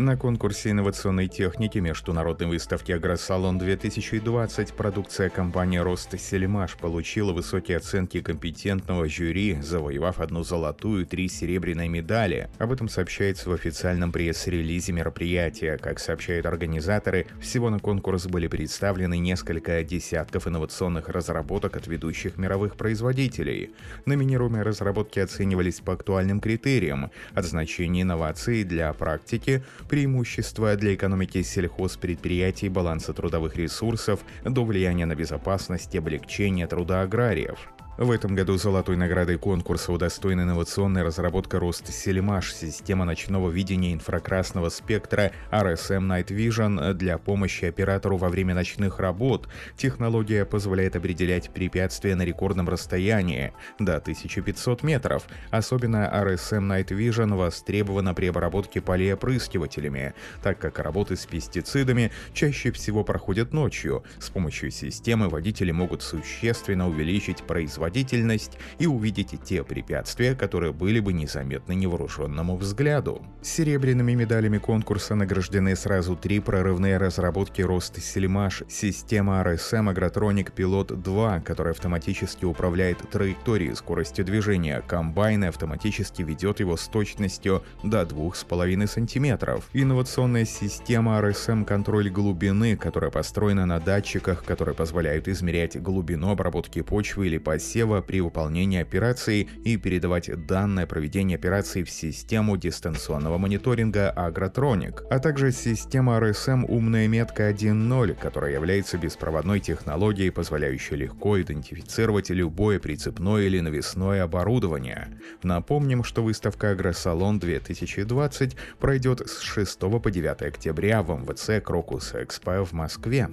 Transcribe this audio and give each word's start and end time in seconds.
На 0.00 0.16
конкурсе 0.16 0.70
инновационной 0.70 1.28
техники 1.28 1.76
Международной 1.76 2.46
выставки 2.46 2.90
«Агросалон-2020» 2.90 4.72
продукция 4.74 5.28
компании 5.28 5.76
«Рост 5.76 6.18
Сельмаш» 6.18 6.76
получила 6.76 7.34
высокие 7.34 7.76
оценки 7.76 8.22
компетентного 8.22 9.06
жюри, 9.10 9.58
завоевав 9.60 10.20
одну 10.20 10.42
золотую 10.42 11.02
и 11.02 11.04
три 11.04 11.28
серебряные 11.28 11.90
медали. 11.90 12.48
Об 12.58 12.72
этом 12.72 12.88
сообщается 12.88 13.50
в 13.50 13.52
официальном 13.52 14.10
пресс-релизе 14.10 14.92
мероприятия. 14.92 15.76
Как 15.76 15.98
сообщают 15.98 16.46
организаторы, 16.46 17.26
всего 17.38 17.68
на 17.68 17.78
конкурс 17.78 18.26
были 18.26 18.46
представлены 18.46 19.18
несколько 19.18 19.84
десятков 19.84 20.48
инновационных 20.48 21.10
разработок 21.10 21.76
от 21.76 21.86
ведущих 21.86 22.38
мировых 22.38 22.76
производителей. 22.76 23.72
Номинируемые 24.06 24.62
разработки 24.62 25.18
оценивались 25.18 25.80
по 25.80 25.92
актуальным 25.92 26.40
критериям– 26.40 27.10
от 27.34 27.44
значения 27.44 28.00
инноваций 28.00 28.64
для 28.64 28.90
практики– 28.94 29.62
преимущества 29.90 30.76
для 30.76 30.94
экономики 30.94 31.42
сельхозпредприятий, 31.42 32.68
баланса 32.68 33.12
трудовых 33.12 33.56
ресурсов 33.56 34.20
до 34.44 34.64
влияния 34.64 35.04
на 35.04 35.16
безопасность 35.16 35.92
и 35.96 35.98
облегчение 35.98 36.68
труда 36.68 37.02
аграриев. 37.02 37.58
В 38.00 38.10
этом 38.12 38.34
году 38.34 38.56
золотой 38.56 38.96
наградой 38.96 39.36
конкурса 39.36 39.92
удостоена 39.92 40.40
инновационная 40.44 41.04
разработка 41.04 41.58
Рост 41.60 41.92
Сельмаш, 41.92 42.54
система 42.54 43.04
ночного 43.04 43.50
видения 43.50 43.92
инфракрасного 43.92 44.70
спектра 44.70 45.32
RSM 45.50 46.08
Night 46.08 46.28
Vision 46.28 46.94
для 46.94 47.18
помощи 47.18 47.66
оператору 47.66 48.16
во 48.16 48.30
время 48.30 48.54
ночных 48.54 49.00
работ. 49.00 49.50
Технология 49.76 50.46
позволяет 50.46 50.96
определять 50.96 51.50
препятствия 51.50 52.14
на 52.14 52.22
рекордном 52.24 52.70
расстоянии 52.70 53.52
до 53.78 53.96
1500 53.96 54.82
метров. 54.82 55.26
Особенно 55.50 56.10
RSM 56.10 56.66
Night 56.66 56.88
Vision 56.88 57.36
востребована 57.36 58.14
при 58.14 58.28
обработке 58.28 58.80
полей 58.80 59.12
опрыскивателями, 59.12 60.14
так 60.42 60.58
как 60.58 60.78
работы 60.78 61.16
с 61.16 61.26
пестицидами 61.26 62.12
чаще 62.32 62.72
всего 62.72 63.04
проходят 63.04 63.52
ночью. 63.52 64.04
С 64.18 64.30
помощью 64.30 64.70
системы 64.70 65.28
водители 65.28 65.70
могут 65.70 66.02
существенно 66.02 66.88
увеличить 66.88 67.42
производительность 67.42 67.89
производительность 67.90 68.58
и 68.78 68.86
увидите 68.86 69.36
те 69.36 69.62
препятствия, 69.64 70.34
которые 70.34 70.72
были 70.72 71.00
бы 71.00 71.12
незаметны 71.12 71.74
невооруженному 71.74 72.56
взгляду. 72.56 73.22
Серебряными 73.42 74.14
медалями 74.14 74.58
конкурса 74.58 75.14
награждены 75.14 75.76
сразу 75.76 76.16
три 76.16 76.40
прорывные 76.40 76.98
разработки 76.98 77.62
рост 77.62 78.00
Сельмаш, 78.02 78.62
система 78.68 79.42
RSM 79.42 79.92
Agrotronic 79.92 80.54
Pilot 80.54 80.96
2, 80.96 81.40
которая 81.40 81.72
автоматически 81.72 82.44
управляет 82.44 82.98
траекторией 83.10 83.74
скоростью 83.74 84.24
движения, 84.24 84.82
комбайн 84.86 85.44
автоматически 85.44 86.22
ведет 86.22 86.60
его 86.60 86.76
с 86.76 86.86
точностью 86.88 87.62
до 87.82 88.02
2,5 88.02 88.86
см. 88.86 89.62
Инновационная 89.72 90.44
система 90.44 91.18
RSM 91.20 91.64
контроль 91.64 92.10
глубины, 92.10 92.76
которая 92.76 93.10
построена 93.10 93.66
на 93.66 93.80
датчиках, 93.80 94.44
которые 94.44 94.74
позволяют 94.74 95.28
измерять 95.28 95.80
глубину 95.80 96.30
обработки 96.30 96.82
почвы 96.82 97.26
или 97.26 97.38
посева 97.38 97.79
посева 97.80 98.02
при 98.02 98.20
выполнении 98.20 98.78
операции 98.78 99.48
и 99.64 99.78
передавать 99.78 100.30
данные 100.46 100.86
проведения 100.86 101.36
операции 101.36 101.82
в 101.82 101.90
систему 101.90 102.58
дистанционного 102.58 103.38
мониторинга 103.38 104.12
Agrotronic, 104.14 105.06
а 105.10 105.18
также 105.18 105.50
система 105.50 106.18
RSM 106.18 106.66
«Умная 106.68 107.08
метка 107.08 107.50
1.0», 107.50 108.16
которая 108.20 108.52
является 108.52 108.98
беспроводной 108.98 109.60
технологией, 109.60 110.30
позволяющей 110.30 110.96
легко 110.96 111.40
идентифицировать 111.40 112.28
любое 112.28 112.78
прицепное 112.78 113.44
или 113.44 113.60
навесное 113.60 114.24
оборудование. 114.24 115.18
Напомним, 115.42 116.04
что 116.04 116.22
выставка 116.22 116.72
«Агросалон 116.72 117.38
2020» 117.38 118.56
пройдет 118.78 119.26
с 119.26 119.40
6 119.40 119.80
по 119.80 120.10
9 120.10 120.42
октября 120.42 121.02
в 121.02 121.18
МВЦ 121.18 121.64
«Крокус 121.64 122.14
Экспо» 122.14 122.62
в 122.62 122.72
Москве. 122.72 123.30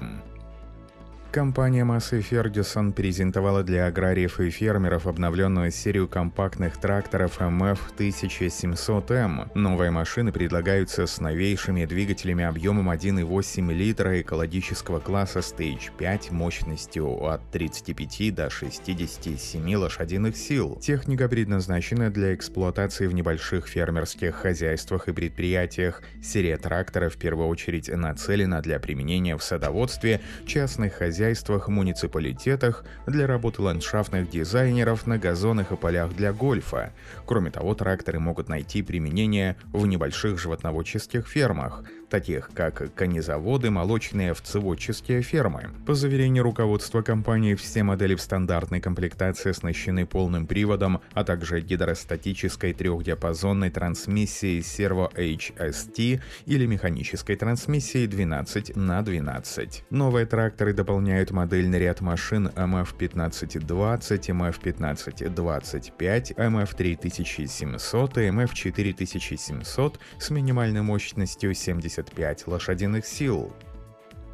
Компания 1.32 1.84
Massey 1.84 2.24
Ferguson 2.28 2.92
презентовала 2.92 3.62
для 3.62 3.86
аграриев 3.86 4.40
и 4.40 4.50
фермеров 4.50 5.06
обновленную 5.06 5.70
серию 5.70 6.08
компактных 6.08 6.76
тракторов 6.76 7.40
MF1700M. 7.40 9.52
Новые 9.54 9.92
машины 9.92 10.32
предлагаются 10.32 11.06
с 11.06 11.20
новейшими 11.20 11.84
двигателями 11.84 12.42
объемом 12.42 12.90
1,8 12.90 13.72
литра 13.72 14.20
экологического 14.20 14.98
класса 14.98 15.38
Stage 15.38 15.92
5 15.96 16.32
мощностью 16.32 17.24
от 17.24 17.48
35 17.52 18.34
до 18.34 18.50
67 18.50 19.74
лошадиных 19.76 20.36
сил. 20.36 20.80
Техника 20.82 21.28
предназначена 21.28 22.10
для 22.10 22.34
эксплуатации 22.34 23.06
в 23.06 23.14
небольших 23.14 23.68
фермерских 23.68 24.34
хозяйствах 24.34 25.06
и 25.06 25.12
предприятиях. 25.12 26.02
Серия 26.20 26.56
тракторов 26.56 27.14
в 27.14 27.18
первую 27.18 27.46
очередь 27.46 27.88
нацелена 27.88 28.60
для 28.62 28.80
применения 28.80 29.36
в 29.36 29.44
садоводстве, 29.44 30.20
частных 30.44 30.94
хозяйствах 30.94 31.19
хозяйствах, 31.20 31.68
муниципалитетах, 31.68 32.82
для 33.06 33.26
работы 33.26 33.60
ландшафтных 33.60 34.30
дизайнеров 34.30 35.06
на 35.06 35.18
газонах 35.18 35.70
и 35.70 35.76
полях 35.76 36.16
для 36.16 36.32
гольфа. 36.32 36.92
Кроме 37.26 37.50
того, 37.50 37.74
тракторы 37.74 38.18
могут 38.18 38.48
найти 38.48 38.80
применение 38.80 39.56
в 39.70 39.86
небольших 39.86 40.38
животноводческих 40.38 41.26
фермах– 41.28 41.84
таких 42.10 42.50
как 42.52 42.92
конезаводы, 42.94 43.70
молочные 43.70 44.32
овцеводческие 44.32 45.22
фермы. 45.22 45.70
По 45.86 45.94
заверению 45.94 46.42
руководства 46.42 47.00
компании, 47.00 47.54
все 47.54 47.82
модели 47.82 48.14
в 48.14 48.20
стандартной 48.20 48.80
комплектации 48.80 49.50
оснащены 49.50 50.04
полным 50.04 50.46
приводом, 50.46 51.00
а 51.14 51.24
также 51.24 51.60
гидростатической 51.60 52.74
трехдиапазонной 52.74 53.70
трансмиссией 53.70 54.60
Servo 54.60 55.10
HST 55.14 56.20
или 56.46 56.66
механической 56.66 57.36
трансмиссией 57.36 58.06
12 58.06 58.76
на 58.76 59.00
12. 59.00 59.84
Новые 59.90 60.26
тракторы 60.26 60.72
дополняют 60.72 61.09
модельный 61.30 61.78
ряд 61.78 62.00
машин 62.00 62.48
MF1520, 62.48 64.28
MF1525, 64.28 66.34
MF3700 66.36 68.12
и 68.16 68.30
MF4700 68.30 69.98
с 70.18 70.30
минимальной 70.30 70.82
мощностью 70.82 71.54
70 71.54 72.00
75 72.00 72.46
лошадиных 72.46 73.06
сил. 73.06 73.52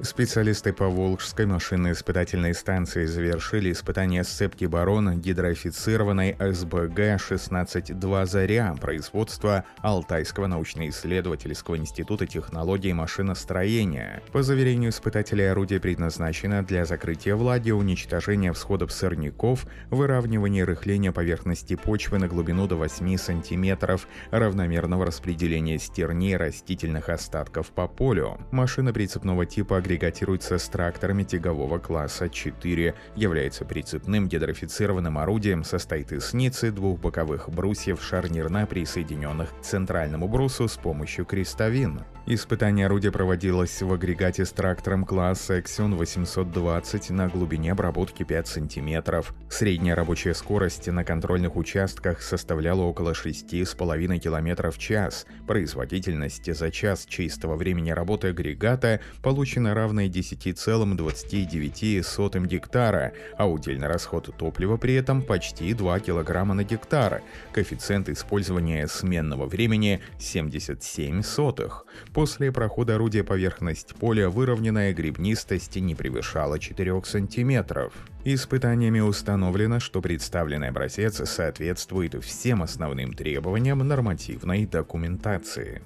Специалисты 0.03 0.75
по 0.75 0.89
Волжской 0.89 1.47
машинно-испытательной 1.47 2.53
станции 2.55 3.07
завершили 3.07 3.73
испытание 3.73 4.25
сцепки 4.25 4.67
барона 4.67 5.17
гидрофицированной 5.17 6.37
СБГ-16-2 6.39 8.27
«Заря» 8.27 8.75
производства 8.79 9.65
Алтайского 9.79 10.49
научно-исследовательского 10.49 11.79
института 11.79 12.27
технологий 12.27 12.93
машиностроения. 12.93 14.23
По 14.33 14.43
заверению 14.43 14.91
испытателей, 14.91 15.51
орудие 15.51 15.81
предназначено 15.81 16.63
для 16.63 16.85
закрытия 16.85 17.35
влаги, 17.35 17.71
уничтожения 17.71 18.53
всходов 18.53 18.93
сорняков, 18.93 19.65
выравнивания 19.89 20.67
рыхления 20.67 21.11
поверхности 21.11 21.75
почвы 21.75 22.19
на 22.19 22.29
глубину 22.29 22.67
до 22.67 22.77
8 22.77 23.17
см, 23.17 23.99
равномерного 24.31 25.07
распределения 25.07 25.79
стерней 25.79 26.37
растительных 26.37 27.09
остатков 27.09 27.71
по 27.71 27.89
полю. 27.89 28.39
Машина 28.51 28.93
прицепного 28.93 29.47
типа 29.47 29.86
агрегатируется 29.87 30.59
с 30.59 30.69
тракторами 30.69 31.23
тягового 31.23 31.79
класса 31.79 32.29
4, 32.29 32.95
является 33.15 33.65
прицепным 33.65 34.29
гидрофицированным 34.29 35.17
орудием, 35.17 35.63
состоит 35.63 36.13
из 36.13 36.35
ницы, 36.35 36.73
двух 36.73 36.99
боковых 36.99 37.49
брусьев, 37.49 38.03
шарнирна, 38.03 38.67
присоединенных 38.67 39.51
к 39.57 39.63
центральному 39.63 40.27
брусу 40.27 40.67
с 40.67 40.77
помощью 40.77 41.25
крестовин. 41.25 42.03
Испытание 42.29 42.87
орудия 42.87 43.13
проводилось 43.13 43.81
в 43.81 43.93
агрегате 43.93 44.45
с 44.45 44.51
трактором 44.51 45.05
класса 45.05 45.61
Exxon 45.61 45.95
820 45.95 47.11
на 47.11 47.29
глубине 47.29 47.71
обработки 47.71 48.25
5 48.25 48.49
см. 48.49 49.25
Средняя 49.49 49.95
рабочая 49.95 50.35
скорость 50.35 50.89
на 50.89 51.05
контрольных 51.05 51.55
участках 51.55 52.21
составляла 52.23 52.83
около 52.83 53.13
6,5 53.13 54.19
км 54.19 54.71
в 54.73 54.79
час. 54.79 55.25
Производительность 55.47 56.53
за 56.53 56.73
час 56.73 57.07
чистого 57.07 57.55
времени 57.55 57.93
работы 57.93 58.31
агрегата 58.31 59.01
получена 59.23 59.73
равной 59.77 60.09
10,29 60.09 62.47
гектара, 62.47 63.13
а 63.39 63.49
удельный 63.49 63.87
расход 63.87 64.35
топлива 64.37 64.77
при 64.77 64.95
этом 64.95 65.23
почти 65.23 65.73
2 65.73 66.01
кг 66.01 66.55
на 66.55 66.65
гектар. 66.65 67.23
Коэффициент 67.53 68.09
использования 68.09 68.89
сменного 68.89 69.47
времени 69.47 70.01
77 70.19 71.23
сотых. 71.23 71.87
После 72.13 72.51
прохода 72.51 72.97
орудия 72.97 73.23
поверхность 73.23 73.95
поля 73.95 74.29
выровненная 74.29 74.93
гребнистость 74.93 75.77
не 75.77 75.95
превышала 75.95 76.59
4 76.59 77.03
см. 77.05 77.93
Испытаниями 78.25 79.01
установлено, 79.01 79.79
что 79.79 80.01
представленный 80.01 80.71
образец 80.71 81.21
соответствует 81.29 82.15
всем 82.25 82.63
основным 82.63 83.13
требованиям 83.13 83.87
нормативной 83.87 84.65
документации. 84.67 85.83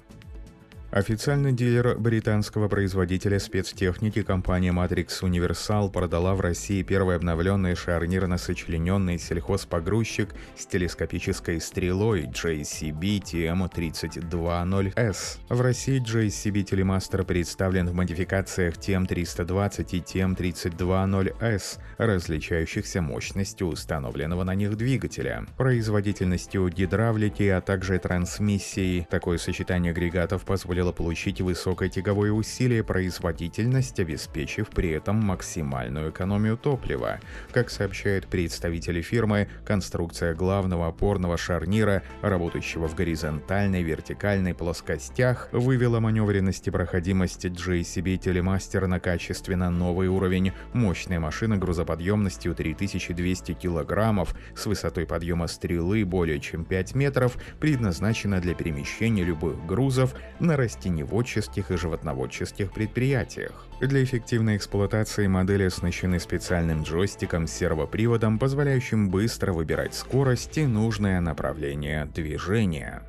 Официальный 0.91 1.53
дилер 1.53 1.97
британского 1.97 2.67
производителя 2.67 3.39
спецтехники 3.39 4.23
компания 4.23 4.73
Matrix 4.73 5.21
Universal 5.21 5.89
продала 5.89 6.35
в 6.35 6.41
России 6.41 6.83
первый 6.83 7.15
обновленный 7.15 7.75
шарнирно-сочлененный 7.75 9.17
сельхозпогрузчик 9.17 10.35
с 10.57 10.65
телескопической 10.65 11.61
стрелой 11.61 12.23
JCB 12.23 13.21
TM320S. 13.21 15.37
В 15.47 15.61
России 15.61 16.03
JCB 16.03 16.65
Telemaster 16.65 17.23
представлен 17.23 17.87
в 17.87 17.93
модификациях 17.93 18.75
TM320 18.75 19.87
и 19.91 20.01
TM320S, 20.01 21.79
различающихся 21.99 23.01
мощностью 23.01 23.67
установленного 23.67 24.43
на 24.43 24.55
них 24.55 24.75
двигателя, 24.75 25.45
производительностью 25.55 26.67
гидравлики, 26.67 27.43
а 27.43 27.61
также 27.61 27.97
трансмиссией. 27.97 29.07
Такое 29.09 29.37
сочетание 29.37 29.91
агрегатов 29.91 30.43
позволило 30.43 30.80
позволило 30.81 30.91
получить 30.91 31.41
высокое 31.41 31.89
тяговое 31.89 32.31
усилие 32.31 32.83
производительность, 32.83 33.99
обеспечив 33.99 34.69
при 34.69 34.89
этом 34.89 35.15
максимальную 35.17 36.09
экономию 36.09 36.57
топлива. 36.57 37.19
Как 37.51 37.69
сообщают 37.69 38.27
представители 38.27 39.01
фирмы, 39.01 39.47
конструкция 39.65 40.33
главного 40.33 40.87
опорного 40.87 41.37
шарнира, 41.37 42.01
работающего 42.21 42.87
в 42.87 42.95
горизонтальной, 42.95 43.83
вертикальной 43.83 44.55
плоскостях, 44.55 45.49
вывела 45.51 45.99
маневренность 45.99 46.67
и 46.67 46.71
проходимость 46.71 47.45
JCB 47.45 48.19
Telemaster 48.19 48.87
на 48.87 48.99
качественно 48.99 49.69
новый 49.69 50.07
уровень. 50.07 50.51
Мощная 50.73 51.19
машина 51.19 51.57
грузоподъемностью 51.57 52.55
3200 52.55 53.53
килограммов 53.53 54.35
с 54.55 54.65
высотой 54.65 55.05
подъема 55.05 55.47
стрелы 55.47 56.05
более 56.05 56.39
чем 56.39 56.65
5 56.65 56.95
метров 56.95 57.37
предназначена 57.59 58.39
для 58.39 58.55
перемещения 58.55 59.23
любых 59.23 59.63
грузов 59.65 60.15
на 60.39 60.57
растеневодческих 60.71 61.71
и 61.71 61.77
животноводческих 61.77 62.71
предприятиях. 62.71 63.67
Для 63.79 64.03
эффективной 64.03 64.57
эксплуатации 64.57 65.27
модели 65.27 65.63
оснащены 65.63 66.19
специальным 66.19 66.83
джойстиком 66.83 67.47
с 67.47 67.51
сервоприводом, 67.51 68.39
позволяющим 68.39 69.09
быстро 69.09 69.53
выбирать 69.53 69.93
скорость 69.93 70.57
и 70.57 70.65
нужное 70.65 71.19
направление 71.19 72.05
движения. 72.05 73.03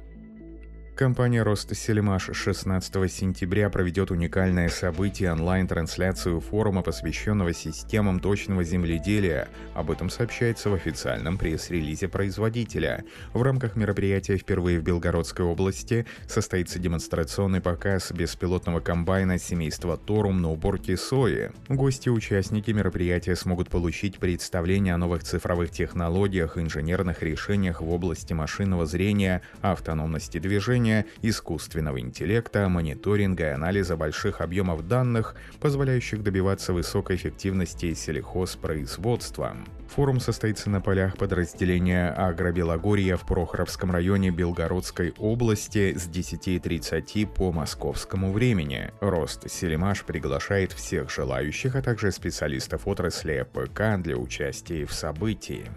Компания 0.94 1.43
Ростселемаш 1.43 2.29
16 2.35 3.11
сентября 3.11 3.71
проведет 3.71 4.11
уникальное 4.11 4.69
событие 4.69 5.33
онлайн-трансляцию 5.33 6.39
форума, 6.41 6.83
посвященного 6.83 7.55
системам 7.55 8.21
точного 8.21 8.62
земледелия. 8.62 9.49
Об 9.73 9.91
этом 9.91 10.11
сообщается 10.11 10.69
в 10.69 10.75
официальном 10.75 11.39
пресс-релизе 11.39 12.09
производителя. 12.09 13.05
В 13.33 13.41
рамках 13.41 13.75
мероприятия 13.75 14.37
впервые 14.37 14.81
в 14.81 14.83
Белгородской 14.83 15.47
области 15.47 16.05
состоится 16.27 16.79
демонстрационный 16.79 17.62
показ 17.62 18.12
беспилотного 18.12 18.81
комбайна 18.81 19.39
семейства 19.39 19.97
Торум 19.97 20.43
на 20.43 20.50
уборке 20.50 20.99
сои. 20.99 21.53
Гости 21.71 22.09
и 22.09 22.12
участники 22.12 22.71
мероприятия 22.71 23.35
смогут 23.35 23.71
получить 23.71 24.19
представление 24.19 24.93
о 24.93 24.99
новых 24.99 25.25
цифровых 25.25 25.71
технологиях, 25.71 26.59
инженерных 26.59 27.23
решениях 27.23 27.81
в 27.81 27.91
области 27.91 28.35
машинного 28.35 28.85
зрения, 28.85 29.41
автономности 29.62 30.37
движения, 30.37 30.81
обеспечения 30.82 31.06
искусственного 31.23 32.00
интеллекта, 32.00 32.69
мониторинга 32.69 33.44
и 33.44 33.52
анализа 33.52 33.96
больших 33.96 34.40
объемов 34.40 34.87
данных, 34.88 35.34
позволяющих 35.61 36.23
добиваться 36.23 36.73
высокой 36.73 37.17
эффективности 37.17 37.94
сельхозпроизводства. 37.94 39.56
Форум 39.94 40.20
состоится 40.20 40.70
на 40.70 40.81
полях 40.81 41.17
подразделения 41.17 42.11
Агробелогорья 42.11 43.17
в 43.17 43.26
Прохоровском 43.26 43.90
районе 43.90 44.31
Белгородской 44.31 45.12
области 45.19 45.94
с 45.96 46.08
10.30 46.08 47.26
по 47.26 47.52
московскому 47.52 48.32
времени. 48.32 48.90
Рост 49.00 49.50
Селимаш 49.50 50.05
приглашает 50.05 50.73
всех 50.73 51.11
желающих, 51.11 51.76
а 51.76 51.82
также 51.82 52.11
специалистов 52.11 52.88
отрасли 52.88 53.46
ПК 53.52 54.02
для 54.02 54.17
участия 54.17 54.87
в 54.87 54.93
событии. 54.94 55.70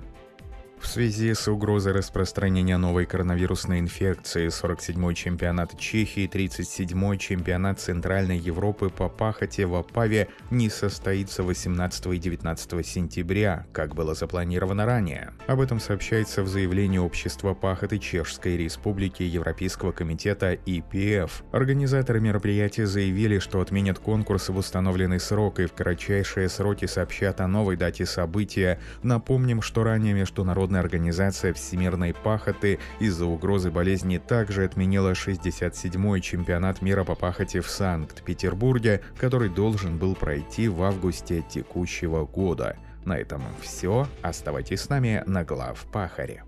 В 0.85 0.87
связи 0.87 1.33
с 1.33 1.47
угрозой 1.47 1.93
распространения 1.93 2.77
новой 2.77 3.05
коронавирусной 3.07 3.79
инфекции 3.79 4.47
47-й 4.47 5.15
чемпионат 5.15 5.77
Чехии 5.79 6.23
и 6.23 6.27
37-й 6.27 7.17
чемпионат 7.17 7.79
Центральной 7.79 8.37
Европы 8.37 8.89
по 8.89 9.09
пахоте 9.09 9.65
в 9.65 9.73
Опаве 9.75 10.29
не 10.51 10.69
состоится 10.69 11.41
18 11.41 12.05
и 12.05 12.17
19 12.17 12.85
сентября, 12.85 13.65
как 13.73 13.95
было 13.95 14.13
запланировано 14.13 14.85
ранее. 14.85 15.31
Об 15.47 15.59
этом 15.59 15.79
сообщается 15.79 16.43
в 16.43 16.47
заявлении 16.47 16.99
Общества 16.99 17.55
пахоты 17.55 17.97
Чешской 17.97 18.55
Республики 18.55 19.23
Европейского 19.23 19.91
комитета 19.91 20.53
ИПФ. 20.53 21.43
Организаторы 21.51 22.21
мероприятия 22.21 22.85
заявили, 22.85 23.39
что 23.39 23.59
отменят 23.59 23.97
конкурс 23.97 24.49
в 24.49 24.55
установленный 24.55 25.19
срок 25.19 25.59
и 25.59 25.65
в 25.65 25.73
кратчайшие 25.73 26.47
сроки 26.47 26.85
сообщат 26.85 27.41
о 27.41 27.47
новой 27.47 27.75
дате 27.75 28.05
события. 28.05 28.79
Напомним, 29.01 29.63
что 29.63 29.83
ранее 29.83 30.13
Международная 30.13 30.74
Международная 30.75 30.99
организация 30.99 31.53
всемирной 31.53 32.13
пахоты 32.13 32.79
из-за 32.99 33.25
угрозы 33.25 33.71
болезни 33.71 34.17
также 34.17 34.65
отменила 34.65 35.13
67-й 35.13 36.21
чемпионат 36.21 36.81
мира 36.81 37.05
по 37.05 37.15
пахоте 37.15 37.61
в 37.61 37.69
Санкт-Петербурге, 37.69 39.01
который 39.17 39.49
должен 39.49 39.97
был 39.97 40.15
пройти 40.15 40.67
в 40.67 40.83
августе 40.83 41.43
текущего 41.49 42.25
года. 42.25 42.75
На 43.05 43.17
этом 43.17 43.41
все. 43.61 44.07
Оставайтесь 44.21 44.81
с 44.81 44.89
нами 44.89 45.23
на 45.25 45.45
глав 45.45 45.85
Пахаре. 45.93 46.43